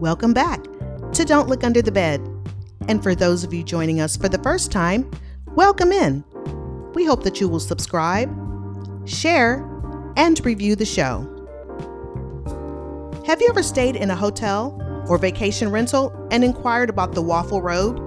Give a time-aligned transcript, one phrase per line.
[0.00, 0.64] Welcome back
[1.12, 2.26] to Don't Look Under the Bed.
[2.88, 5.10] And for those of you joining us for the first time,
[5.48, 6.24] welcome in.
[6.94, 8.30] We hope that you will subscribe,
[9.06, 9.56] share,
[10.16, 11.26] and review the show.
[13.26, 14.74] Have you ever stayed in a hotel
[15.06, 18.00] or vacation rental and inquired about the waffle robe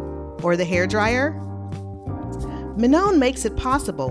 [0.44, 1.39] or the hair dryer?
[2.75, 4.09] Minoan makes it possible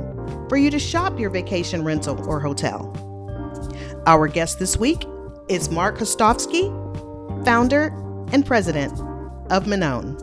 [0.48, 2.94] for you to shop your vacation rental or hotel.
[4.06, 5.04] Our guest this week
[5.48, 6.78] is Mark Kostovsky,
[7.44, 7.86] founder
[8.32, 8.92] and president
[9.50, 10.16] of Minoan.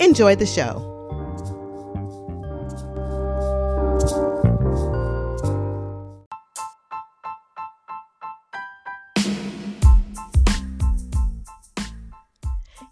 [0.00, 0.86] Enjoy the show.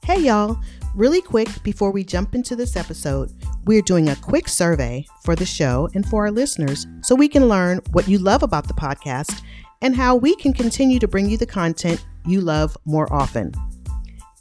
[0.04, 0.58] Hey, y'all.
[0.94, 3.30] Really quick before we jump into this episode,
[3.66, 7.46] we're doing a quick survey for the show and for our listeners so we can
[7.46, 9.42] learn what you love about the podcast
[9.80, 13.52] and how we can continue to bring you the content you love more often.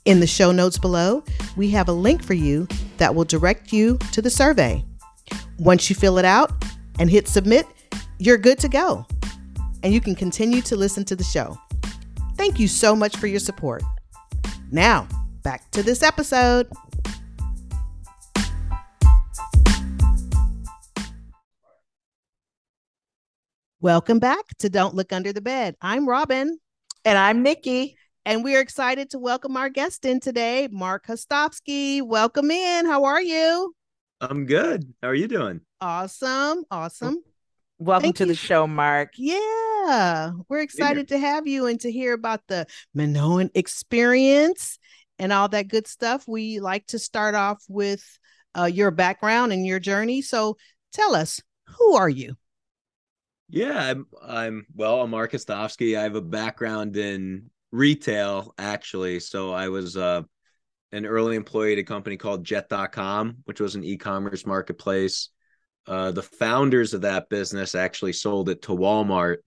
[0.05, 1.23] In the show notes below,
[1.55, 4.83] we have a link for you that will direct you to the survey.
[5.59, 6.51] Once you fill it out
[6.99, 7.65] and hit submit,
[8.19, 9.05] you're good to go.
[9.83, 11.57] And you can continue to listen to the show.
[12.35, 13.83] Thank you so much for your support.
[14.71, 15.07] Now,
[15.43, 16.67] back to this episode.
[23.79, 25.75] Welcome back to Don't Look Under the Bed.
[25.81, 26.59] I'm Robin.
[27.07, 27.95] And I'm Nikki.
[28.25, 32.01] And we are excited to welcome our guest in today, Mark Kostovsky.
[32.01, 32.85] Welcome in.
[32.85, 33.73] How are you?
[34.19, 34.93] I'm good.
[35.01, 35.61] How are you doing?
[35.79, 36.65] Awesome.
[36.69, 37.23] Awesome.
[37.79, 38.31] Welcome Thank to you.
[38.31, 39.13] the show, Mark.
[39.15, 40.31] Yeah.
[40.49, 44.77] We're excited to have you and to hear about the Minoan experience
[45.17, 46.25] and all that good stuff.
[46.27, 48.03] We like to start off with
[48.53, 50.21] uh, your background and your journey.
[50.21, 50.57] So
[50.91, 52.35] tell us, who are you?
[53.49, 54.07] Yeah, I'm.
[54.21, 55.01] I'm well.
[55.01, 55.97] I'm Mark Kostovsky.
[55.97, 59.21] I have a background in retail, actually.
[59.21, 60.23] So I was uh,
[60.91, 65.29] an early employee at a company called Jet.com, which was an e-commerce marketplace.
[65.85, 69.37] Uh, the founders of that business actually sold it to Walmart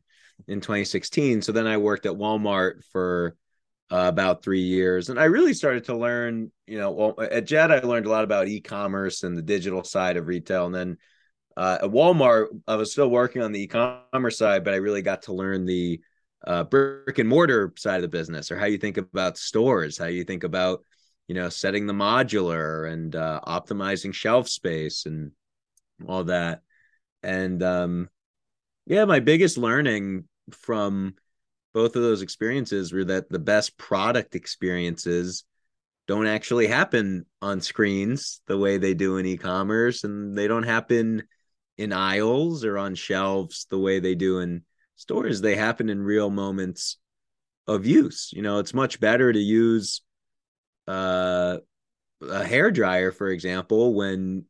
[0.48, 1.42] in 2016.
[1.42, 3.36] So then I worked at Walmart for
[3.90, 6.50] uh, about three years, and I really started to learn.
[6.66, 10.16] You know, well, at Jet, I learned a lot about e-commerce and the digital side
[10.16, 10.96] of retail, and then
[11.56, 15.22] uh, at Walmart, I was still working on the e-commerce side, but I really got
[15.22, 16.00] to learn the
[16.46, 20.06] uh, brick and mortar side of the business, or how you think about stores, how
[20.06, 20.84] you think about
[21.28, 25.32] you know setting the modular and uh, optimizing shelf space and
[26.06, 26.62] all that.
[27.22, 28.08] And um,
[28.86, 31.14] yeah, my biggest learning from
[31.74, 35.44] both of those experiences were that the best product experiences
[36.08, 41.22] don't actually happen on screens the way they do in e-commerce and they don't happen
[41.80, 44.62] in aisles or on shelves the way they do in
[44.96, 45.40] stores.
[45.40, 46.98] They happen in real moments
[47.66, 48.30] of use.
[48.34, 50.02] You know, it's much better to use
[50.86, 51.56] uh,
[52.20, 54.44] a hair dryer, for example, when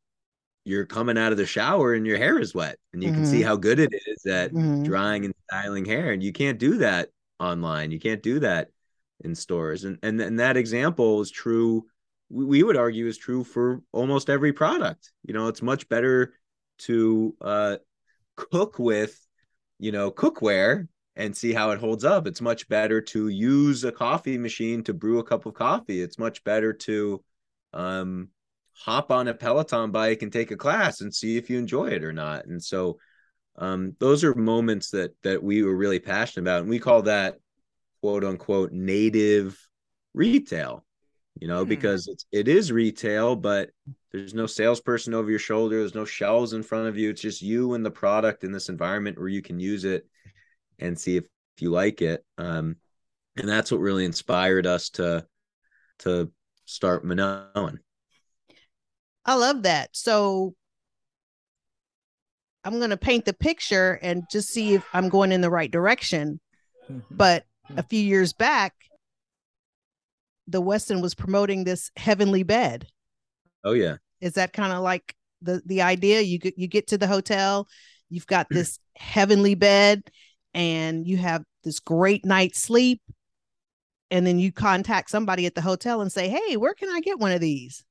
[0.64, 3.18] you're coming out of the shower and your hair is wet and you mm-hmm.
[3.18, 3.46] can see mm-hmm.
[3.46, 4.82] how good it is at mm-hmm.
[4.82, 6.10] drying and styling hair.
[6.10, 7.92] And you can't do that online.
[7.92, 8.70] You can't do that
[9.22, 9.84] in stores.
[9.84, 11.86] And and, and that example is true.
[12.28, 15.12] We would argue is true for almost every product.
[15.24, 16.34] You know, it's much better
[16.80, 17.76] to uh,
[18.36, 19.18] cook with,
[19.78, 22.26] you know, cookware and see how it holds up.
[22.26, 26.00] It's much better to use a coffee machine to brew a cup of coffee.
[26.00, 27.22] It's much better to
[27.72, 28.28] um,
[28.74, 32.04] hop on a Peloton bike and take a class and see if you enjoy it
[32.04, 32.46] or not.
[32.46, 32.98] And so
[33.56, 37.36] um, those are moments that that we were really passionate about, and we call that
[38.00, 39.58] quote unquote native
[40.14, 40.84] retail
[41.38, 41.68] you know, mm.
[41.68, 43.70] because it's it is retail, but
[44.12, 47.10] there's no salesperson over your shoulder, there's no shelves in front of you.
[47.10, 50.06] It's just you and the product in this environment where you can use it
[50.78, 51.24] and see if,
[51.56, 52.24] if you like it.
[52.38, 52.76] Um,
[53.36, 55.26] and that's what really inspired us to
[56.00, 56.32] to
[56.64, 57.78] start Minoan.
[59.24, 59.90] I love that.
[59.92, 60.54] So
[62.64, 65.70] I'm going to paint the picture and just see if I'm going in the right
[65.70, 66.40] direction.
[66.90, 67.14] Mm-hmm.
[67.14, 67.44] But
[67.76, 68.74] a few years back,
[70.50, 72.86] the Westin was promoting this heavenly bed.
[73.64, 73.96] Oh yeah.
[74.20, 76.20] Is that kind of like the the idea?
[76.20, 77.68] You get you get to the hotel,
[78.08, 80.02] you've got this heavenly bed,
[80.52, 83.00] and you have this great night's sleep,
[84.10, 87.18] and then you contact somebody at the hotel and say, "Hey, where can I get
[87.18, 87.84] one of these?"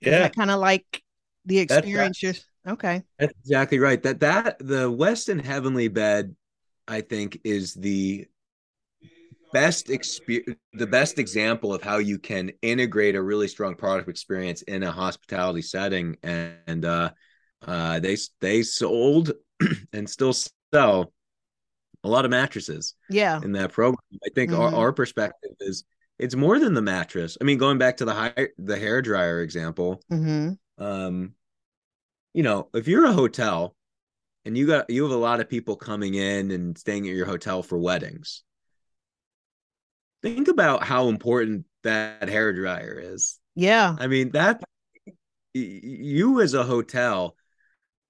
[0.00, 1.02] Yeah, kind of like
[1.44, 2.20] the experience.
[2.20, 3.02] That's, you're okay.
[3.18, 4.02] That's exactly right.
[4.02, 6.34] That that the Westin heavenly bed,
[6.88, 8.26] I think, is the
[9.52, 14.62] best experience the best example of how you can integrate a really strong product experience
[14.62, 17.10] in a hospitality setting and, and uh,
[17.66, 19.32] uh, they they sold
[19.92, 20.32] and still
[20.72, 21.12] sell
[22.04, 24.60] a lot of mattresses yeah in that program i think mm-hmm.
[24.60, 25.84] our, our perspective is
[26.20, 27.38] it's more than the mattress.
[27.40, 30.84] I mean, going back to the high the hair dryer example, Mm-hmm.
[30.84, 31.34] um,
[32.34, 33.74] you know, if you're a hotel
[34.44, 37.26] and you got you have a lot of people coming in and staying at your
[37.26, 38.44] hotel for weddings,
[40.22, 43.38] think about how important that hair dryer is.
[43.54, 43.96] Yeah.
[43.98, 44.62] I mean, that
[45.54, 47.36] you as a hotel,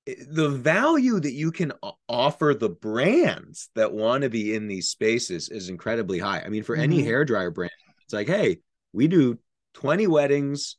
[0.07, 1.73] the value that you can
[2.09, 6.43] offer the brands that want to be in these spaces is incredibly high.
[6.45, 7.05] I mean, for any Mhm.
[7.05, 7.71] hair dryer brand,
[8.05, 8.61] it's like, hey,
[8.93, 9.39] we do
[9.75, 10.77] 20 weddings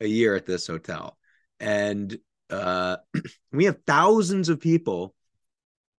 [0.00, 1.18] a year at this hotel.
[1.60, 2.16] And
[2.50, 2.98] uh,
[3.52, 5.14] we have thousands of people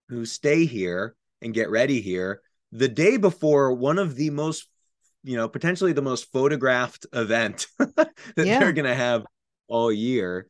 [0.08, 2.42] who stay here and get ready here
[2.72, 4.68] the day before one of the most
[5.24, 8.58] you know potentially the most photographed event that Yeah.
[8.58, 9.24] they're going to have
[9.68, 10.46] all year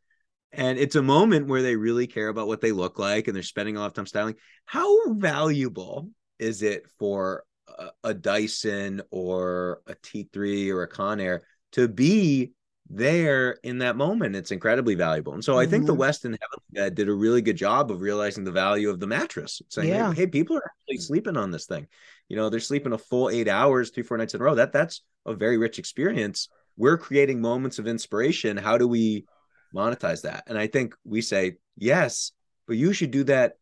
[0.53, 3.43] and it's a moment where they really care about what they look like and they're
[3.43, 4.35] spending a lot of time styling
[4.67, 7.45] how valuable is it for
[7.79, 11.41] a, a dyson or a t3 or a conair
[11.73, 12.53] to be
[12.91, 15.99] there in that moment it's incredibly valuable and so i think the Mhm.
[15.99, 19.61] westin heavenly bed did a really good job of realizing the value of the mattress
[19.69, 20.11] saying Yeah.
[20.15, 21.87] hey, hey people are actually sleeping on this thing.
[22.29, 24.55] You know they're sleeping a full eight hours three four nights in a row.
[24.55, 26.49] That that's a very rich experience.
[26.77, 28.57] We're creating moments of inspiration.
[28.57, 29.27] How do we
[29.75, 30.45] monetize that?
[30.47, 32.33] And i think we say yes
[32.67, 33.55] but you should do that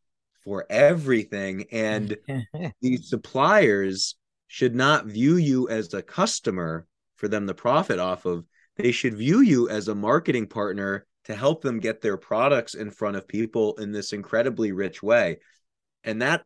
[0.45, 2.17] for everything and
[2.81, 4.15] these suppliers
[4.47, 6.87] should not view you as a customer
[7.17, 8.45] for them to profit off of
[8.77, 12.91] they should view you as a marketing partner to help them get their products in
[12.91, 15.39] front of people in this incredibly rich way.
[16.05, 16.45] And that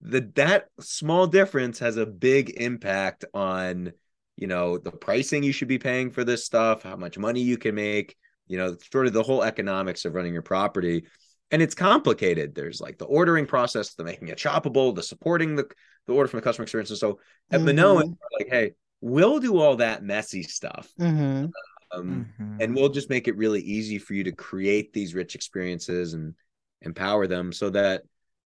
[0.00, 3.92] the that small difference has a big impact on
[4.36, 7.58] you know the pricing you should be paying for this stuff how much money you
[7.58, 8.14] can make
[8.46, 11.04] you know sort of the whole economics of running your property.
[11.50, 12.54] And it's complicated.
[12.54, 15.66] There's like the ordering process the making it shoppable the supporting the
[16.06, 16.90] the order from the customer experience.
[16.90, 17.18] And so
[17.50, 17.64] at Mhm.
[17.64, 20.88] minoan like hey we'll do all that messy stuff.
[21.00, 21.46] Mm-hmm.
[21.92, 22.60] Um, Mhm.
[22.60, 26.34] and we'll just make it really easy for you to create these rich experiences and
[26.82, 28.02] empower them so that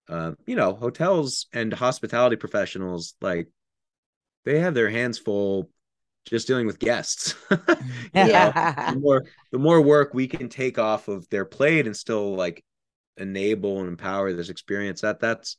[0.09, 3.47] uh, you know hotels and hospitality professionals like
[4.45, 5.69] they have their hands full
[6.25, 7.35] just dealing with guests
[8.13, 8.53] You know,
[8.87, 12.63] the more the more work we can take off of their plate and still like
[13.17, 15.57] enable and empower this experience that that's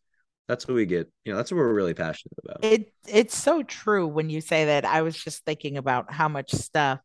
[0.49, 3.63] that's what we get you know that's what we're really passionate about It it's so
[3.63, 4.85] true when you say that.
[4.85, 7.01] I was just thinking about how much stuff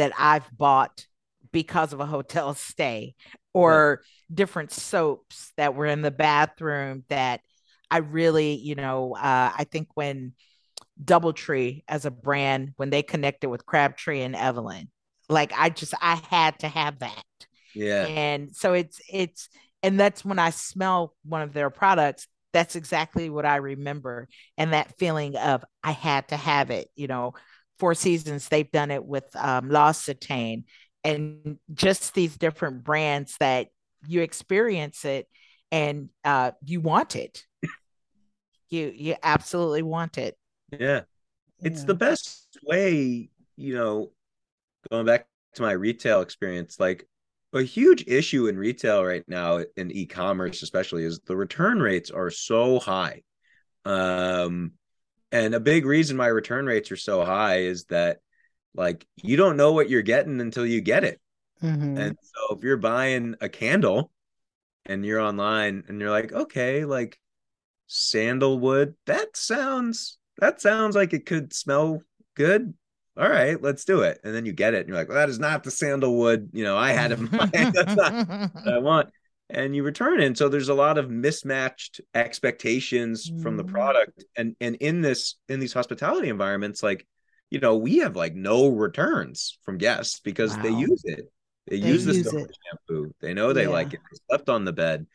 [0.00, 1.06] that I've bought
[1.52, 3.14] because of a hotel stay
[3.52, 4.02] or
[4.32, 7.42] different soaps that were in the bathroom that
[7.90, 10.32] I really, you know, uh, I think when
[11.02, 14.90] Doubletree as a brand, when they connected with Crabtree and Evelyn,
[15.28, 17.24] like I just I had to have that.
[17.74, 19.48] yeah And so it's it's
[19.82, 24.28] and that's when I smell one of their products, that's exactly what I remember.
[24.58, 27.34] And that feeling of I had to have it, you know,
[27.80, 30.64] Four Seasons, they've done it with um L'Occitane
[31.02, 33.68] and just these different brands that
[34.06, 35.26] you experience it
[35.72, 37.44] and uh you want it.
[38.70, 40.36] You you absolutely want it.
[40.78, 41.00] yeah
[41.62, 41.86] it's Yeah.
[41.86, 44.12] the best way you know
[44.90, 47.06] going back to my retail experience like
[47.52, 52.30] a huge issue in retail right now in e-commerce especially is the return rates are
[52.30, 53.22] so high
[53.84, 54.72] um
[55.32, 58.18] and a big reason why return rates are so high is that
[58.74, 61.20] like you don't know what you're getting until you get it.
[61.62, 61.98] Mhm.
[61.98, 64.10] and so if you're buying a candle
[64.86, 67.18] and you're online and you're like okay like
[67.86, 72.02] sandalwood that sounds that sounds like it could smell
[72.34, 72.72] good.
[73.16, 74.20] All right let's do it.
[74.24, 76.64] And then you get it and you're like well, that is not the sandalwood you
[76.64, 77.52] know i had in mind.
[77.52, 79.10] That's not what i want
[79.52, 80.20] and you return.
[80.20, 83.72] It and so there's a lot of mismatched expectations from the Mhm.
[83.72, 84.24] product.
[84.36, 87.06] And and in this in these hospitality environments like
[87.50, 91.30] you know we have like no returns from guests because they use it.
[91.66, 92.32] They, They use the use
[92.70, 93.14] shampoo.
[93.20, 93.68] They know they Yeah.
[93.68, 94.00] like it.
[94.10, 95.06] They slept on the bed.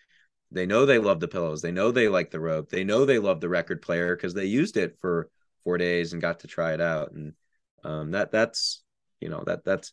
[0.51, 1.61] They know they love the pillows.
[1.61, 2.69] They know they like the rope.
[2.69, 5.29] They know they love the record player because they used it for
[5.63, 7.11] four days and got to try it out.
[7.11, 7.33] And
[7.83, 8.83] um that that's
[9.19, 9.91] you know that that's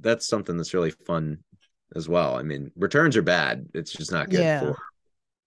[0.00, 1.38] that's something that's really fun
[1.94, 4.60] as well i mean returns are bad it's just not good Yeah.
[4.60, 4.76] for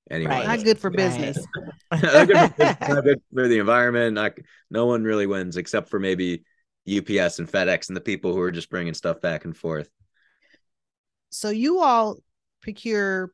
[0.10, 0.48] anyone Right.
[0.48, 1.38] Not good for business.
[1.92, 4.34] not, good for, not good for the environment not,
[4.70, 6.44] no one really wins except for maybe
[6.88, 9.90] ups and fedex and the people who are just bringing stuff back and forth
[11.30, 12.18] So you all
[12.62, 13.32] procure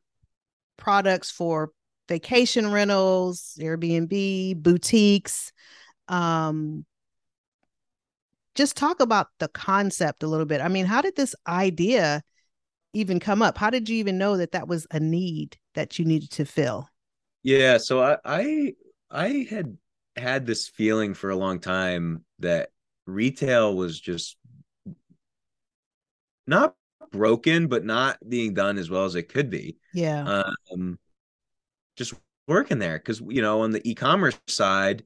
[0.76, 1.70] products for
[2.08, 5.52] vacation rentals, Airbnb, boutiques.
[6.08, 6.84] Um,
[8.54, 10.60] just talk about the concept a little bit.
[10.60, 12.22] I mean, how did this idea
[12.94, 13.58] even come up?
[13.58, 16.88] How did you even know that that was a need that you needed to fill?
[17.42, 18.74] Yeah, so I I
[19.10, 19.76] I had
[20.16, 22.70] had this feeling for a long time that
[23.06, 24.36] retail was just
[26.46, 26.74] not
[27.12, 29.78] broken, but not being done as well as it could be.
[29.92, 30.42] Yeah.
[30.72, 30.98] Um,
[31.96, 32.14] just
[32.48, 35.04] working there because you know on the e-commerce side,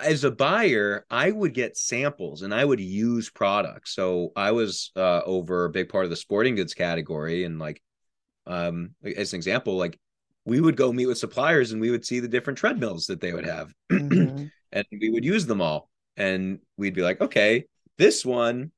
[0.00, 3.94] as a buyer, I would get samples and I would use products.
[3.94, 7.82] So I was uh, over a big part of the sporting goods category, and like,
[8.46, 9.98] um, as an example, like
[10.44, 13.32] we would go meet with suppliers and we would see the different treadmills that they
[13.32, 14.46] would have, mm-hmm.
[14.72, 17.64] and we would use them all, and we'd be like, okay,
[17.98, 18.72] this one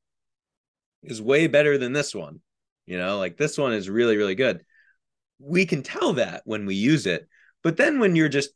[1.02, 2.40] is way better than this one.
[2.86, 4.64] You know, like this one is really, really good.
[5.38, 7.28] We can tell that when we use it.
[7.62, 8.50] But then when you're just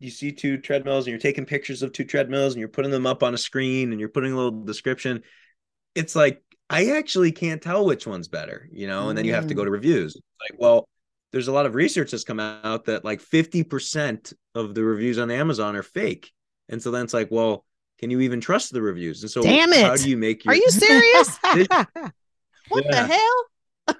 [0.00, 3.06] you see two treadmills and you're taking pictures of two treadmills and you're putting them
[3.06, 5.22] up on a screen and you're putting a little description,
[5.94, 9.48] it's like I actually can't tell which one's better, you know, and then you have
[9.48, 9.74] to go to mm.
[9.74, 10.16] reviews.
[10.16, 10.88] Like, well,
[11.32, 15.30] there's a lot of research that's come out that like 50% of the reviews on
[15.30, 16.32] Amazon are fake.
[16.68, 17.64] And so then it's like, well,
[17.98, 19.22] can you even trust the reviews?
[19.22, 19.84] And so Damn it.
[19.84, 21.38] how do you make your Are you serious?
[22.68, 23.06] what yeah.
[23.06, 23.96] the hell?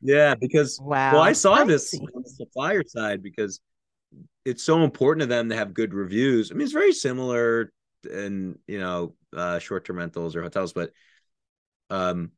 [0.00, 1.14] yeah, because wow.
[1.14, 3.60] well, I saw this on the supplier side because
[4.48, 6.50] it's so important to them to have good reviews.
[6.50, 7.70] I mean, it's very similar
[8.10, 10.90] in you know uh, short-term rentals or hotels, but
[11.90, 12.30] um,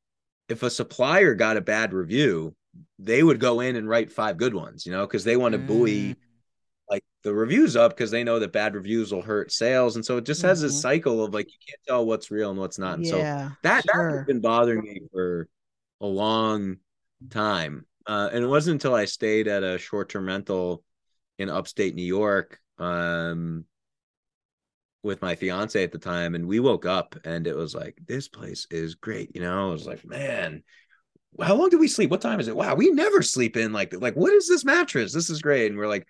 [0.49, 2.55] if a supplier got a bad review,
[2.99, 5.59] they would go in and write five good ones, you know, because they want to
[5.59, 5.67] mm.
[5.67, 6.17] buoy
[6.89, 10.17] like the reviews up because they know that bad reviews will hurt sales, and so
[10.17, 10.67] it just has mm-hmm.
[10.67, 12.95] this cycle of like you can't tell what's real and what's not.
[12.95, 14.17] And yeah, so that sure.
[14.17, 15.49] that's been bothering me for
[16.01, 16.79] a long
[17.31, 20.83] time, uh, and it wasn't until I stayed at a short-term rental
[21.41, 23.65] in upstate New York, um,
[25.03, 28.29] with my fiance at the time, and we woke up and it was like this
[28.29, 29.35] place is great.
[29.35, 30.63] You know, I was like, man,
[31.41, 32.11] how long do we sleep?
[32.11, 32.57] What time is it?
[32.57, 35.13] Wow, we never sleep in like like what is this mattress?
[35.13, 35.71] This is great.
[35.71, 36.07] And we're like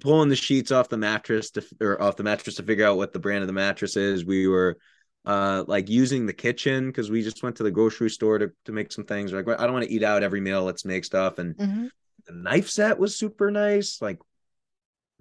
[0.00, 3.12] pulling the sheets off the mattress to or off the mattress to figure out what
[3.12, 4.24] the brand of the mattress is.
[4.24, 4.76] We were
[5.24, 8.72] uh like using the kitchen because we just went to the grocery store to, to
[8.72, 9.32] make some things.
[9.32, 10.64] We're like, I don't want to eat out every meal.
[10.64, 11.38] Let's make stuff.
[11.38, 11.86] And mm-hmm.
[12.26, 14.02] the knife set was super nice.
[14.02, 14.18] Like,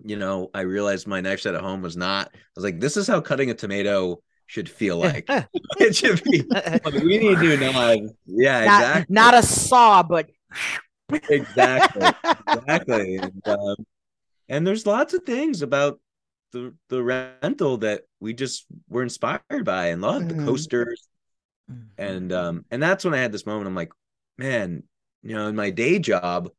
[0.03, 2.29] you know, I realized my knife set at home was not.
[2.33, 5.25] I was like, this is how cutting a tomato should feel like.
[5.79, 6.43] it should be.
[7.03, 8.09] we need to know.
[8.25, 9.13] Yeah, not, exactly.
[9.13, 10.29] Not a saw, but
[11.29, 12.07] exactly,
[12.47, 13.17] exactly.
[13.17, 13.75] And, um,
[14.49, 15.99] and there's lots of things about
[16.51, 20.39] the the rental that we just were inspired by and loved mm-hmm.
[20.39, 21.07] the coasters
[21.69, 21.83] mm-hmm.
[21.97, 23.91] and um and that's when i had this moment i'm like
[24.37, 24.83] man
[25.23, 26.49] you know in my day job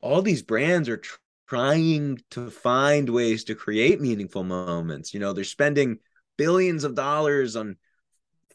[0.00, 1.00] all these brands are
[1.48, 5.12] trying to find ways to create meaningful moments.
[5.12, 5.98] You know they're spending
[6.36, 7.76] billions of dollars on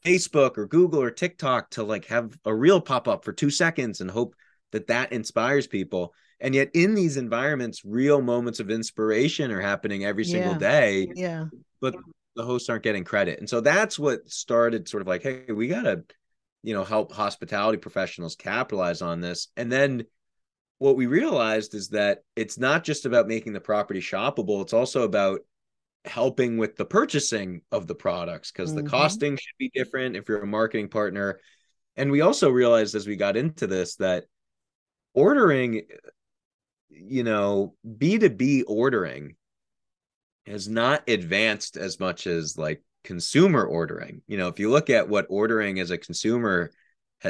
[0.03, 3.99] facebook or google or tiktok to like have a reel pop up for 2 seconds
[3.99, 4.33] and hope
[4.71, 6.13] that that inspires people.
[6.39, 11.45] And yet in these environments real moments of inspiration are happening every single day yeah.
[11.81, 11.95] but
[12.35, 13.39] the hosts aren't getting credit.
[13.39, 16.03] And so that's what started sort of like hey we gotta
[16.63, 19.49] you know help hospitality professionals capitalize on this.
[19.57, 20.05] And then
[20.79, 25.03] what we realized is that it's not just about making the property shoppable it's also
[25.03, 25.41] about
[26.05, 28.83] helping with the purchasing of the products because mm-hmm.
[28.83, 31.39] the costing should be different if you're a marketing partner
[31.95, 34.23] and we also realized as we got into this that
[35.13, 35.83] ordering
[36.89, 39.35] you know, B2B ordering
[40.45, 44.21] has not advanced as much as like consumer ordering.
[44.27, 46.71] You know, if you look at what ordering as a consumer,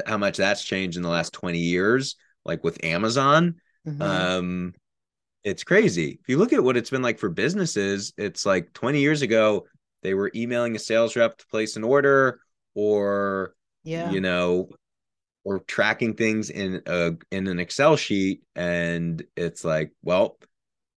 [0.06, 2.16] how much that's changed in the last 20 years,
[2.50, 3.56] like with Amazon,
[3.88, 4.02] mm-hmm.
[4.02, 4.74] um,
[5.44, 6.20] it's crazy.
[6.22, 9.68] If you look at what it's been like for businesses, it's like 20 years ago,
[10.02, 12.40] they were emailing a sales rep to place an order
[12.74, 13.54] or,
[13.84, 14.70] yeah, you know,
[15.44, 20.38] or tracking things in a in an Excel sheet and it's like, well,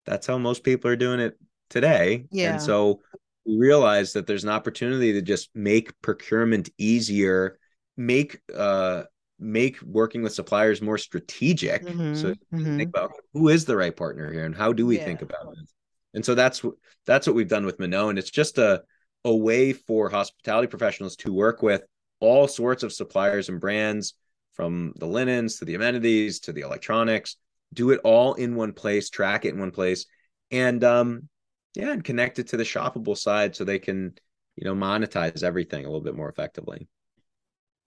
[0.06, 1.38] that's how most people are doing it
[1.68, 2.26] today.
[2.30, 2.52] Yeah.
[2.52, 3.00] And so
[3.44, 7.58] we realize that there's an opportunity to just make procurement easier,
[7.96, 9.02] make uh
[9.40, 11.84] make working with suppliers more strategic.
[11.84, 12.76] Mm-hmm, so mm-hmm.
[12.76, 15.04] think about who is the right partner here and how do we yeah.
[15.04, 15.70] think about it.
[16.14, 16.62] And so that's
[17.06, 18.10] that's what we've done with Minoan.
[18.10, 18.82] And it's just a
[19.24, 21.82] a way for hospitality professionals to work with
[22.20, 24.14] all sorts of suppliers and brands
[24.54, 27.36] from the linens to the amenities to the electronics
[27.72, 30.06] do it all in one place track it in one place
[30.50, 31.28] and um
[31.74, 34.12] yeah and connect it to the shoppable side so they can
[34.56, 36.88] you know monetize everything a little bit more effectively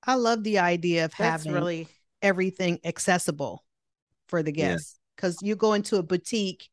[0.05, 1.87] i love the idea of That's having really
[2.21, 3.63] everything accessible
[4.27, 5.49] for the guests because yeah.
[5.49, 6.69] you go into a boutique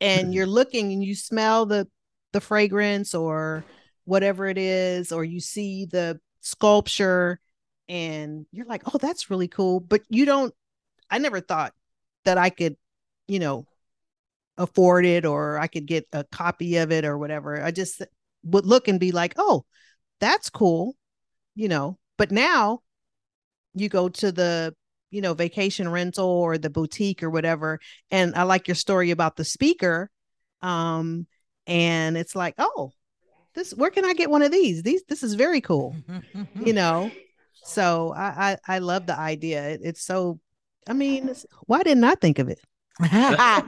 [0.00, 0.32] and mm-hmm.
[0.32, 1.88] you're looking and you smell the
[2.32, 3.64] the fragrance or
[4.04, 7.40] whatever it is or you see the sculpture
[7.88, 9.80] and you're like, oh, that's really cool.
[9.80, 10.54] But you don't,
[11.10, 11.72] I never thought
[12.24, 12.76] that I could,
[13.28, 13.66] you know,
[14.58, 17.62] afford it or I could get a copy of it or whatever.
[17.62, 18.02] I just
[18.42, 19.64] would look and be like, oh,
[20.20, 20.94] that's cool,
[21.54, 21.98] you know.
[22.18, 22.80] But now
[23.74, 24.74] you go to the
[25.10, 27.78] you know vacation rental or the boutique or whatever
[28.10, 30.10] and i like your story about the speaker
[30.62, 31.26] um
[31.66, 32.90] and it's like oh
[33.54, 35.94] this where can i get one of these these this is very cool
[36.56, 37.10] you know
[37.54, 40.40] so i i, I love the idea it, it's so
[40.88, 41.34] i mean
[41.66, 42.58] why didn't i think of it
[43.02, 43.66] it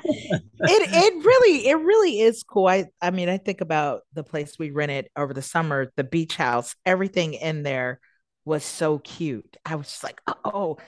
[0.61, 2.67] it really it really is cool.
[2.67, 6.35] I I mean I think about the place we rented over the summer, the beach
[6.35, 6.75] house.
[6.87, 8.00] Everything in there
[8.49, 9.57] was so cute.
[9.64, 10.78] I was just like, oh,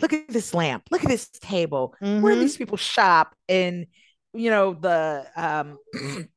[0.00, 1.94] look at this lamp, look at this table.
[2.02, 2.22] Mm-hmm.
[2.22, 3.36] Where these people shop?
[3.48, 3.86] And
[4.32, 5.78] you know, the um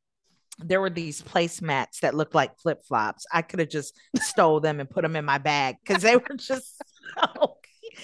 [0.60, 3.26] there were these placemats that looked like flip flops.
[3.32, 6.36] I could have just stole them and put them in my bag because they were
[6.38, 6.82] just
[7.18, 7.58] so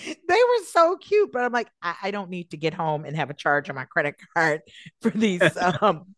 [0.06, 1.32] they were so cute.
[1.32, 3.76] But I'm like, I, I, don't need to get home and have a charge on
[3.76, 4.62] my credit card
[5.02, 5.42] for these
[5.82, 6.16] um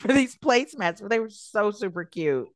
[0.00, 1.00] for these placemats.
[1.00, 2.48] But they were so super cute.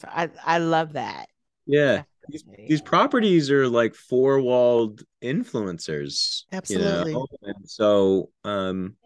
[0.00, 1.28] So I I love that.
[1.66, 7.26] Yeah these, these properties are like four walled influencers absolutely you know?
[7.42, 8.96] and so um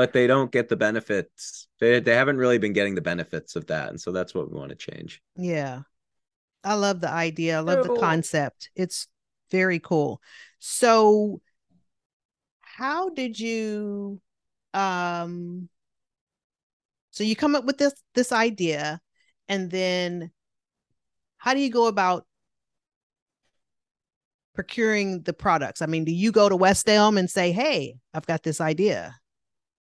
[0.00, 1.68] but they don't get the benefits.
[1.78, 4.56] They, they haven't really been getting the benefits of that and so that's what we
[4.56, 5.20] want to change.
[5.36, 5.82] Yeah.
[6.64, 7.58] I love the idea.
[7.58, 8.70] I love the concept.
[8.74, 9.08] It's
[9.50, 10.22] very cool.
[10.58, 11.42] So
[12.60, 14.22] how did you
[14.72, 15.68] um
[17.10, 19.00] so you come up with this this idea
[19.48, 20.30] and then
[21.36, 22.26] how do you go about
[24.54, 25.82] procuring the products?
[25.82, 29.16] I mean, do you go to West Elm and say, "Hey, I've got this idea,"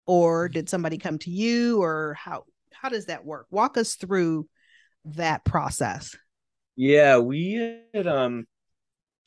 [0.05, 3.47] or did somebody come to you, or how how does that work?
[3.49, 4.47] Walk us through
[5.05, 6.15] that process.
[6.75, 8.45] Yeah, we had um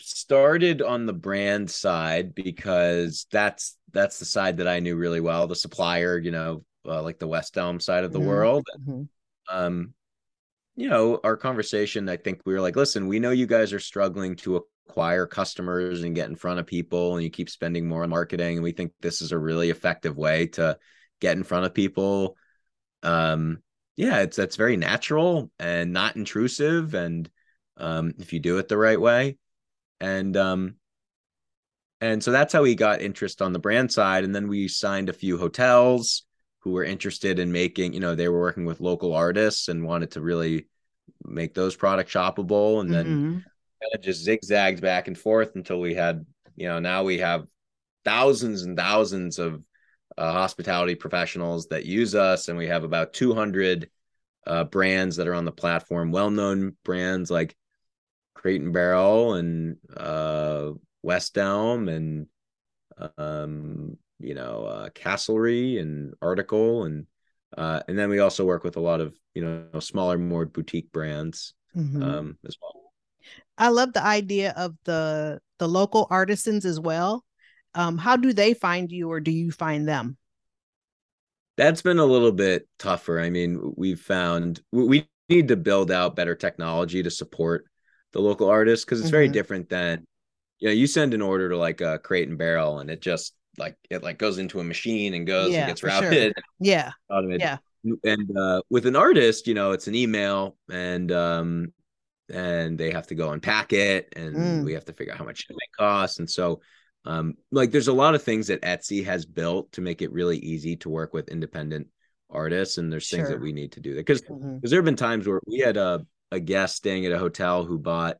[0.00, 5.46] started on the brand side because that's that's the side that I knew really well,
[5.46, 8.28] the supplier, you know, uh, like the West Elm side of the mm-hmm.
[8.28, 8.66] world.
[8.80, 9.02] Mm-hmm.
[9.54, 9.94] Um,
[10.76, 13.80] you know, our conversation, I think we were like, listen, we know you guys are
[13.80, 14.56] struggling to
[14.90, 18.56] acquire customers and get in front of people and you keep spending more on marketing
[18.56, 20.76] and we think this is a really effective way to
[21.20, 22.36] get in front of people.
[23.02, 23.62] Um
[23.96, 27.30] yeah it's that's very natural and not intrusive and
[27.76, 29.38] um if you do it the right way.
[30.00, 30.74] And um
[32.00, 35.08] and so that's how we got interest on the brand side and then we signed
[35.08, 36.24] a few hotels
[36.60, 40.10] who were interested in making you know they were working with local artists and wanted
[40.10, 40.66] to really
[41.24, 43.38] make those products shoppable and then mm-hmm
[43.82, 46.24] kind of just zigzagged back and forth until we had,
[46.56, 47.46] you know, now we have
[48.04, 49.62] thousands and thousands of
[50.16, 53.88] uh, hospitality professionals that use us, and we have about 200
[54.46, 57.56] uh, brands that are on the platform, well-known brands like
[58.34, 62.26] Crate and Barrel and uh, West Elm and
[63.16, 67.06] um, you know uh, Castlery and Article and
[67.56, 70.92] uh, and then we also work with a lot of you know smaller, more boutique
[70.92, 72.02] brands mm-hmm.
[72.02, 72.89] um, as well.
[73.58, 77.24] I love the idea of the the local artisans as well.
[77.74, 80.16] Um, how do they find you, or do you find them?
[81.56, 83.20] That's been a little bit tougher.
[83.20, 87.66] I mean, we've found we need to build out better technology to support
[88.12, 89.16] the local artists because it's mm-hmm.
[89.16, 90.04] very different than
[90.58, 93.34] you know you send an order to like a crate and barrel and it just
[93.58, 96.32] like it like goes into a machine and goes yeah, and gets routed.
[96.34, 96.44] Sure.
[96.60, 96.90] Yeah.
[97.10, 97.40] Automated.
[97.40, 97.58] Yeah.
[98.04, 101.72] And uh, with an artist, you know, it's an email and um,
[102.30, 104.64] and they have to go unpack it and mm.
[104.64, 106.60] we have to figure out how much it costs and so
[107.04, 110.38] um like there's a lot of things that Etsy has built to make it really
[110.38, 111.88] easy to work with independent
[112.28, 114.66] artists and there's things that we need to do because because mm-hmm.
[114.68, 117.78] there have been times where we had a a guest staying at a hotel who
[117.78, 118.16] bought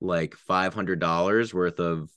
[0.00, 2.10] like $500 worth of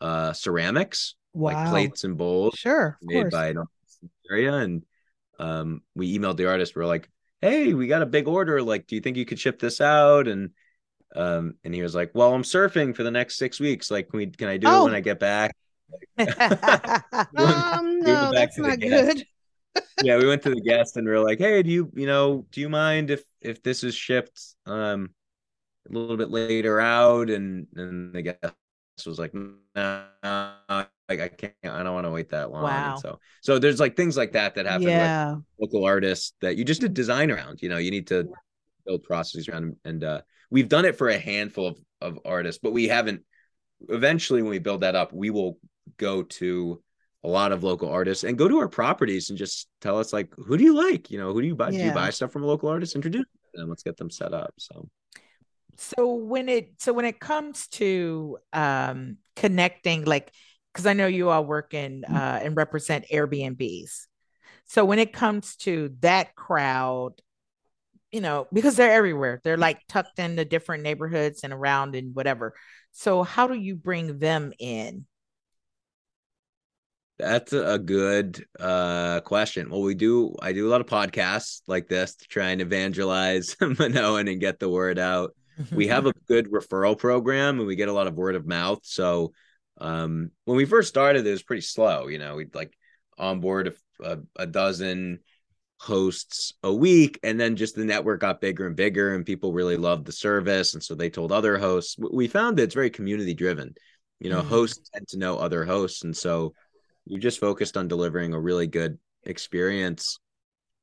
[0.00, 1.52] uh ceramics wow.
[1.52, 3.64] like plates and bowls sure made by an
[4.30, 4.84] area and
[5.38, 7.08] um we emailed the artist we're like
[7.40, 10.28] hey we got a big order like do you think you could ship this out?
[10.28, 10.50] And
[11.16, 13.90] um and he was like well i'm surfing for the next six weeks.
[13.90, 14.82] Like can we can i do oh.
[14.82, 15.54] it when i get back?
[16.18, 19.24] Um no that's not good.
[20.02, 22.46] Yeah we went to the guest and we are like hey do you you know
[22.50, 25.10] do you mind if if this is shipped um
[25.88, 27.30] a little bit later out?
[27.30, 28.54] And and the guest
[29.06, 32.64] was like no, no like I can't, I don't want to wait that long.
[32.64, 32.92] Wow.
[32.92, 35.34] And so, so there's like things like that that happen yeah.
[35.58, 37.62] with local artists that you just did design around.
[37.62, 38.28] You know, you need to
[38.86, 42.72] build processes around, and uh, we've done it for a handful of of artists, but
[42.72, 43.22] we haven't.
[43.88, 45.58] Eventually, when we build that up, we will
[45.96, 46.82] go to
[47.24, 50.32] a lot of local artists and go to our properties and just tell us like,
[50.36, 51.10] who do you like?
[51.10, 51.70] You know, who do you buy?
[51.70, 51.78] Yeah.
[51.78, 52.94] Do you buy stuff from a local artist?
[52.94, 53.68] Introduce them.
[53.68, 54.54] Let's get them set up.
[54.58, 54.88] So
[55.76, 60.32] so when it so when it comes to um connecting like
[60.78, 62.14] because I know you all work in mm.
[62.14, 64.06] uh, and represent Airbnbs.
[64.66, 67.14] So when it comes to that crowd,
[68.12, 69.40] you know, because they're everywhere.
[69.42, 72.54] They're like tucked into different neighborhoods and around and whatever.
[72.92, 75.04] So how do you bring them in?
[77.18, 79.70] That's a good uh, question.
[79.70, 80.36] Well, we do.
[80.40, 84.60] I do a lot of podcasts like this to try and evangelize Minoan and get
[84.60, 85.34] the word out.
[85.72, 88.78] we have a good referral program, and we get a lot of word of mouth.
[88.84, 89.32] So
[89.80, 92.08] um, when we first started, it was pretty slow.
[92.08, 92.72] You know, we'd like
[93.16, 95.20] onboard a, a, a dozen
[95.80, 99.76] hosts a week, and then just the network got bigger and bigger, and people really
[99.76, 101.96] loved the service, and so they told other hosts.
[101.98, 103.74] We found that it's very community driven.
[104.20, 106.54] You know, mm hosts tend to know other hosts, and so
[107.04, 110.18] you just focused on delivering a really good experience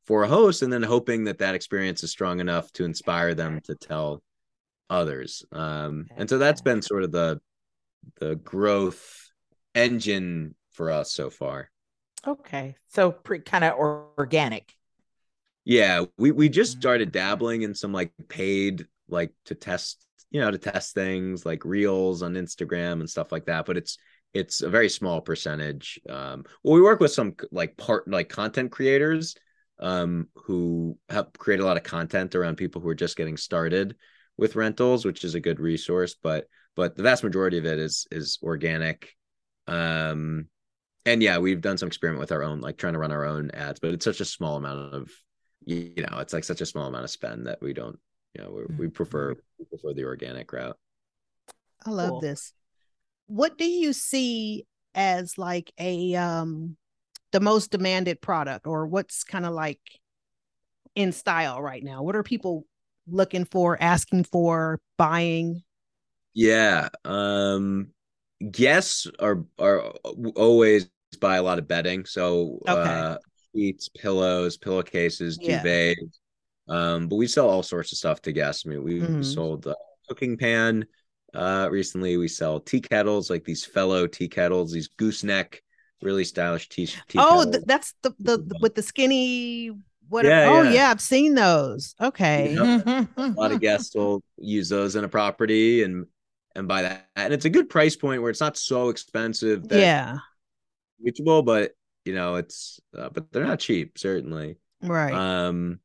[0.05, 3.59] for a host and then hoping that that experience is strong enough to inspire them
[3.61, 4.21] to tell
[4.89, 7.39] others um, and so that's been sort of the
[8.19, 9.31] the growth
[9.73, 11.69] engine for us so far
[12.27, 14.73] okay so pretty kind of organic
[15.63, 17.19] yeah we we just started mm-hmm.
[17.19, 22.21] dabbling in some like paid like to test you know to test things like reels
[22.21, 23.97] on instagram and stuff like that but it's
[24.35, 25.99] it's a very small percentage.
[26.09, 29.35] Um, well, we work with some like part like content creators
[29.79, 33.95] um, who help create a lot of content around people who are just getting started
[34.37, 36.15] with rentals, which is a good resource.
[36.21, 39.13] But but the vast majority of it is is organic.
[39.67, 40.47] Um,
[41.05, 43.51] and yeah, we've done some experiment with our own, like trying to run our own
[43.51, 45.11] ads, but it's such a small amount of,
[45.63, 47.99] you know, it's like such a small amount of spend that we don't,
[48.33, 49.41] you know, we, we prefer mm-hmm.
[49.59, 50.77] we prefer the organic route.
[51.85, 52.21] I love cool.
[52.21, 52.53] this
[53.27, 56.77] what do you see as like a um
[57.31, 59.79] the most demanded product or what's kind of like
[60.95, 62.65] in style right now what are people
[63.07, 65.63] looking for asking for buying
[66.35, 67.87] yeah um
[68.51, 69.81] guests are are
[70.35, 70.87] always
[71.19, 72.81] buy a lot of bedding so okay.
[72.81, 73.17] uh
[73.55, 75.63] sheets pillows pillowcases yeah.
[75.63, 76.19] duvets
[76.67, 79.23] um but we sell all sorts of stuff to guests i mean we mm-hmm.
[79.23, 79.75] sold a
[80.07, 80.85] cooking pan
[81.35, 85.61] uh, recently, we sell tea kettles, like these fellow tea kettles, these gooseneck,
[86.01, 86.85] really stylish tea.
[86.85, 89.71] tea oh, th- that's the, the, the with the skinny.
[90.07, 90.25] What?
[90.25, 90.71] Yeah, oh yeah.
[90.71, 90.91] yeah.
[90.91, 91.95] I've seen those.
[91.99, 92.55] Okay.
[92.55, 96.05] a lot of guests will use those in a property and
[96.55, 99.67] and buy that, and it's a good price point where it's not so expensive.
[99.69, 100.17] That yeah.
[101.03, 101.71] Reachable, but
[102.05, 104.57] you know it's uh, but they're not cheap certainly.
[104.81, 105.13] Right.
[105.13, 105.79] Um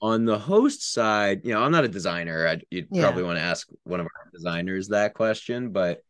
[0.00, 2.46] on the host side, you know, I'm not a designer.
[2.46, 3.02] I'd, you'd yeah.
[3.02, 6.02] probably want to ask one of our designers that question, but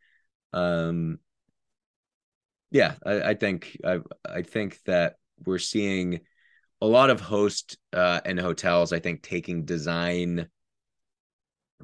[0.53, 1.18] um,
[2.71, 6.21] yeah, I, I think I I think that we're seeing
[6.81, 8.92] a lot of host uh, and hotels.
[8.92, 10.49] I think taking design,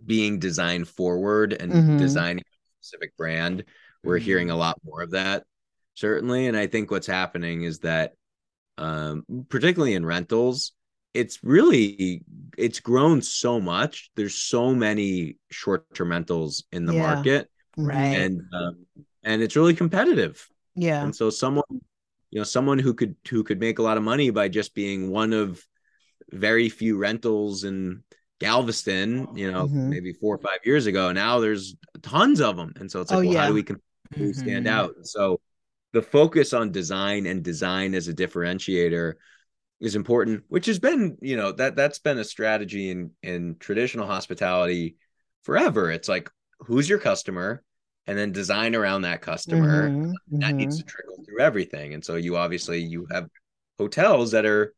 [0.04, 1.96] being design forward and mm-hmm.
[1.98, 3.64] designing a specific brand.
[4.02, 4.24] We're mm-hmm.
[4.24, 5.44] hearing a lot more of that,
[5.94, 8.12] certainly, and I think what's happening is that,
[8.76, 10.72] um, particularly in rentals
[11.14, 12.22] it's really
[12.58, 18.42] it's grown so much there's so many short-term rentals in the yeah, market right and
[18.52, 18.84] um,
[19.22, 21.64] and it's really competitive yeah and so someone
[22.30, 25.08] you know someone who could who could make a lot of money by just being
[25.10, 25.64] one of
[26.32, 28.02] very few rentals in
[28.44, 29.90] galveston you know mm-hmm.
[29.90, 33.18] maybe four or five years ago now there's tons of them and so it's like
[33.18, 33.40] oh, well, yeah.
[33.40, 34.32] how do we mm-hmm.
[34.32, 35.40] stand out so
[35.94, 39.14] the focus on design and design as a differentiator
[39.80, 44.06] is important, which has been, you know, that that's been a strategy in in traditional
[44.06, 44.96] hospitality
[45.44, 45.90] forever.
[45.90, 46.30] It's like
[46.60, 47.62] who's your customer
[48.06, 49.88] and then design around that customer.
[49.88, 50.56] Mm-hmm, that mm-hmm.
[50.56, 51.94] needs to trickle through everything.
[51.94, 53.28] And so you obviously you have
[53.78, 54.74] hotels that are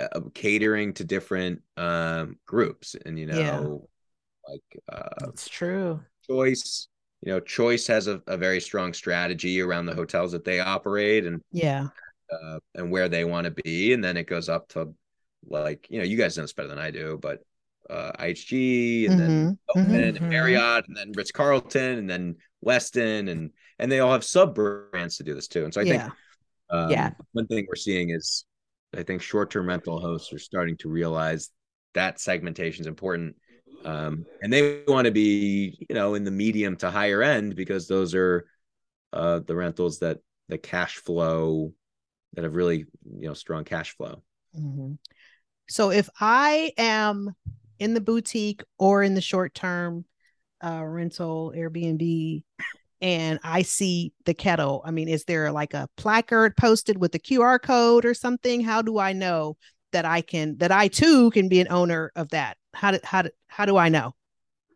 [0.00, 4.52] uh, catering to different um groups and you know yeah.
[4.52, 6.00] like uh it's true.
[6.28, 6.88] Choice
[7.22, 11.26] you know, Choice has a, a very strong strategy around the hotels that they operate,
[11.26, 11.88] and yeah,
[12.32, 14.94] uh, and where they want to be, and then it goes up to
[15.46, 17.40] like you know you guys know this better than I do, but
[17.90, 19.28] uh, IHG and mm-hmm.
[19.28, 19.94] then mm-hmm.
[19.94, 20.28] and mm-hmm.
[20.28, 25.18] Marriott and then Ritz Carlton and then Westin and and they all have sub brands
[25.18, 25.64] to do this too.
[25.64, 26.02] And so I yeah.
[26.02, 26.12] think
[26.70, 28.46] um, yeah one thing we're seeing is
[28.96, 31.50] I think short term rental hosts are starting to realize
[31.94, 33.36] that segmentation is important.
[33.84, 37.88] Um, and they want to be, you know, in the medium to higher end because
[37.88, 38.46] those are
[39.12, 41.72] uh, the rentals that the cash flow
[42.34, 44.22] that have really you know strong cash flow
[44.58, 44.92] mm-hmm.
[45.68, 47.34] so if i am
[47.78, 50.04] in the boutique or in the short term
[50.62, 52.42] uh, rental airbnb
[53.00, 57.18] and i see the kettle i mean is there like a placard posted with a
[57.18, 59.56] qr code or something how do i know
[59.92, 63.22] that i can that i too can be an owner of that how do how
[63.22, 64.14] do, how do i know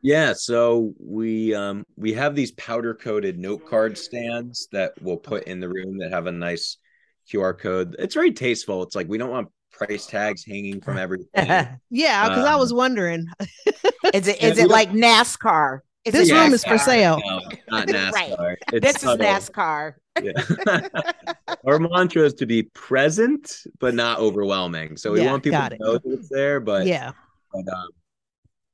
[0.03, 5.45] yeah, so we um we have these powder coated note card stands that we'll put
[5.45, 6.77] in the room that have a nice
[7.27, 7.97] QR code.
[7.99, 8.83] It's very tasteful.
[8.83, 11.71] It's like we don't want price tags hanging from everything.
[11.91, 13.27] yeah, because I was Um, wondering.
[14.13, 15.81] is it Yeah, is we it like NASCAR?
[16.05, 17.21] Is This it room is for sale.
[17.25, 17.41] No,
[17.71, 18.59] not Right.
[18.73, 19.19] It's This is.
[19.19, 19.95] NASCAR.
[20.23, 20.33] Yeah.
[21.67, 24.97] Our mantra is to be present but not overwhelming.
[24.97, 25.81] So we Yeah, want people to it.
[25.81, 27.13] know that it's there, but yeah,
[27.53, 27.89] but, um,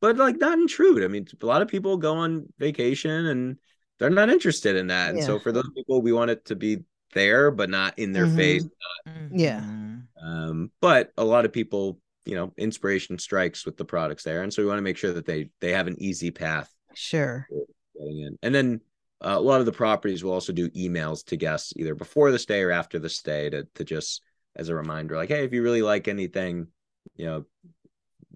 [0.00, 1.04] but like not intrude.
[1.04, 3.56] I mean, a lot of people go on vacation and
[3.98, 5.14] they're not interested in that.
[5.14, 6.78] And so for those people, we want it to be
[7.14, 8.36] there, but not in their Mhm.
[8.36, 8.64] face.
[9.32, 9.60] Yeah.
[9.60, 10.02] Mhm.
[10.22, 14.52] Um, but a lot of people, you know, inspiration strikes with the products there, and
[14.52, 17.48] so we want to make sure that they they have an easy path sure.
[17.98, 18.38] getting in.
[18.42, 18.80] And then
[19.24, 22.38] uh, a lot of the properties will also do emails to guests either before the
[22.38, 24.22] stay or after the stay to to just
[24.56, 26.66] as a reminder, like, hey, if you really like anything,
[27.16, 27.44] you know,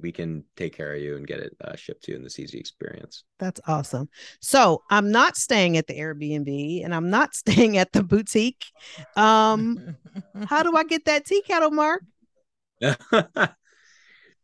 [0.00, 2.38] we can take care of you and get it uh, shipped to you in this
[2.38, 3.24] easy experience.
[3.38, 4.08] That's awesome.
[4.40, 8.64] So I'm not staying at the Airbnb and I'm not staying at the boutique.
[9.16, 9.96] Um,
[10.46, 12.02] how do I get that tea kettle, Mark?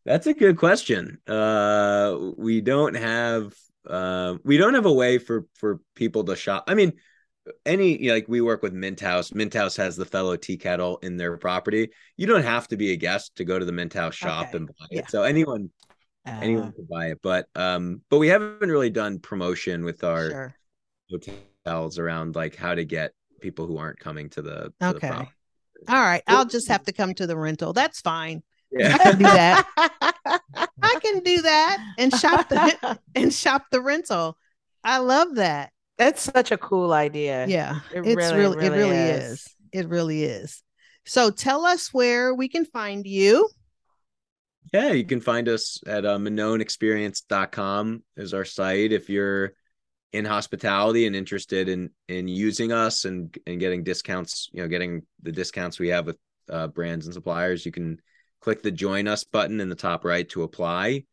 [0.04, 1.18] That's a good question.
[1.26, 3.54] Uh, we don't have
[3.86, 6.64] uh, we don't have a way for for people to shop.
[6.68, 6.92] I mean,
[7.64, 9.32] any like we work with Mint House.
[9.32, 11.90] Mint House has the fellow tea kettle in their property.
[12.16, 14.58] You don't have to be a guest to go to the Mint House shop Okay.
[14.58, 14.98] and buy Yeah.
[15.00, 15.10] it.
[15.10, 15.70] So anyone
[16.26, 17.18] Uh, anyone can buy it.
[17.22, 20.54] But um, but we haven't really done promotion with our Sure.
[21.10, 25.08] hotels around like how to get people who aren't coming to the, to the Okay.
[25.08, 25.30] property.
[25.88, 26.22] All right.
[26.26, 27.72] I'll just have to come to the rental.
[27.72, 28.42] That's fine.
[28.70, 28.94] Yeah.
[28.94, 30.42] I can do that.
[30.96, 34.36] I can do that and shop the and shop the rental.
[34.82, 35.72] I love that.
[35.98, 37.46] That's such a cool idea.
[37.46, 37.80] Yeah.
[37.94, 39.32] It it's really, really, it really really is.
[39.32, 39.48] is.
[39.72, 40.62] It really is.
[41.04, 43.48] So tell us where we can find you.
[44.72, 48.92] Yeah, you can find us at uh, minoanexperience.com is our site.
[48.92, 49.54] If you're
[50.12, 55.02] in hospitality and interested in in using us and and getting discounts, you know, getting
[55.22, 58.00] the discounts we have with uh, brands and suppliers, you can
[58.40, 61.04] click the join us button in the top right to apply.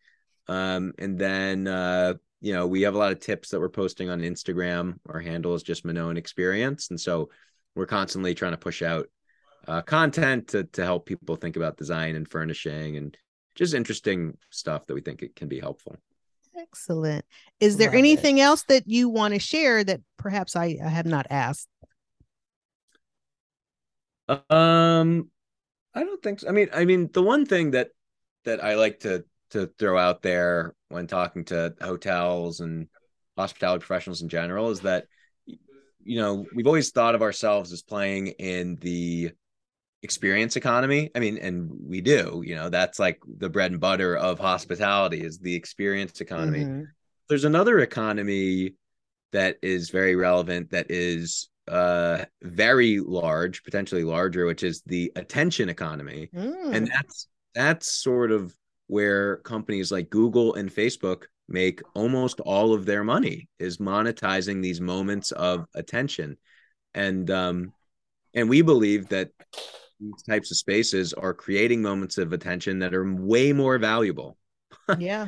[0.48, 4.10] Um, and then uh, you know, we have a lot of tips that we're posting
[4.10, 5.00] on Instagram.
[5.10, 7.30] Our handle is just Minoan Experience, and so
[7.76, 9.08] we're constantly trying to push out
[9.68, 13.18] uh, content to to help people think about design and furnishing and
[13.56, 15.98] just interesting stuff that we think it can be helpful.
[16.56, 17.26] Excellent.
[17.60, 18.00] Is there Love it.
[18.00, 21.68] anything else that you want to share that perhaps I, I have not asked?
[24.50, 25.30] Um,
[25.98, 26.48] I don't think so.
[26.48, 27.90] I mean, I mean, the one thing that
[28.46, 32.88] that I like to to throw out there when talking to hotels and
[33.36, 35.06] hospitality professionals in general is that
[35.46, 39.32] you know we've always thought of ourselves as playing in the
[40.04, 41.10] experience economy.
[41.16, 42.44] I mean, and we do.
[42.46, 46.66] You know, that's like the bread and butter of hospitality is the experience economy.
[46.66, 46.86] Mhm.
[47.28, 48.76] there's another economy
[49.34, 55.70] that is very relevant that is uh very large potentially larger which is the attention
[55.70, 56.74] economy Mm.
[56.76, 58.56] and that's that's sort of
[58.88, 64.80] where companies like Google and Facebook make almost all of their money is monetizing these
[64.80, 66.38] moments of attention
[66.94, 67.74] and um
[68.34, 69.32] and we believe that
[70.00, 74.38] these types of spaces are creating moments of attention that are way more valuable
[75.00, 75.28] yeah.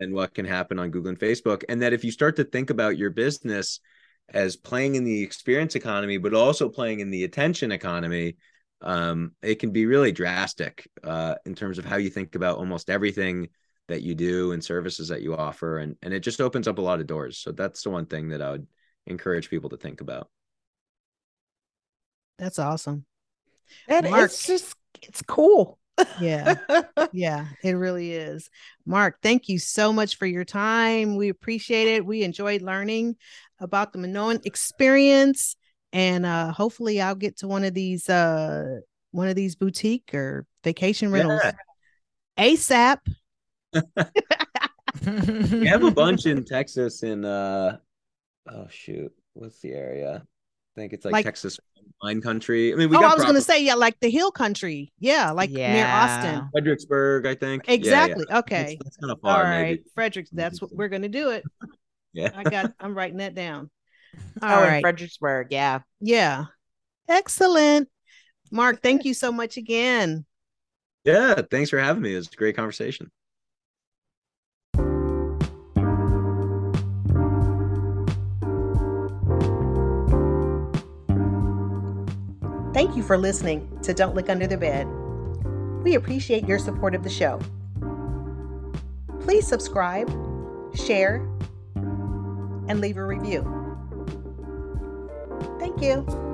[0.00, 1.64] and what can happen on Google and Facebook.
[1.68, 3.80] And that if you start to think about your business
[4.28, 8.36] as playing in the experience economy, but also playing in the attention economy,
[8.80, 12.90] um, it can be really drastic uh, in terms of how you think about almost
[12.90, 13.48] everything
[13.88, 15.78] that you do and services that you offer.
[15.78, 17.38] And, and it just opens up a lot of doors.
[17.38, 18.66] So that's the one thing that I would
[19.06, 20.28] encourage people to think about.
[22.38, 23.04] That's awesome.
[23.88, 24.24] And Mark.
[24.24, 25.78] it's just it's cool.
[26.20, 26.54] Yeah.
[27.12, 28.50] yeah, it really is.
[28.86, 31.16] Mark, thank you so much for your time.
[31.16, 32.06] We appreciate it.
[32.06, 33.16] We enjoyed learning
[33.60, 35.56] about the Minoan experience.
[35.92, 40.46] And uh hopefully I'll get to one of these uh one of these boutique or
[40.64, 41.52] vacation rentals Yeah.
[42.38, 42.98] ASAP.
[45.04, 47.78] We have a bunch in Texas in uh
[48.48, 50.26] oh shoot, what's the area?
[50.76, 51.58] I think it's like, Like- Texas
[52.02, 52.72] wine country.
[52.72, 54.92] I mean, we oh, got I was gonna say, yeah, like the hill country.
[54.98, 56.48] Yeah, like near Austin.
[56.52, 57.64] Fredericksburg, I think.
[57.66, 57.76] Yeah, yeah.
[57.76, 58.24] Exactly.
[58.30, 58.78] Okay.
[58.82, 59.62] That's, kind of far, right.
[59.62, 59.82] maybe.
[59.94, 61.44] Fredericks, that's what we're gonna do it.
[62.14, 62.28] Yeah.
[62.36, 63.70] I got I'm writing that down.
[64.42, 64.80] oh, All in right.
[64.82, 65.78] Fredericksburg, yeah.
[65.98, 66.44] Yeah.
[67.08, 67.88] Excellent.
[68.50, 70.26] Mark, thank you so much again.
[71.04, 71.40] yeah.
[71.50, 72.12] Thanks for having me.
[72.12, 73.10] It was a great conversation.
[82.72, 84.86] Thank you for listening to Don't Look Under the Bed.
[85.82, 87.38] We appreciate your support of the show.
[89.20, 90.08] Please subscribe,
[90.74, 91.16] share,
[91.76, 93.42] and leave a review.
[95.58, 96.31] Thank you.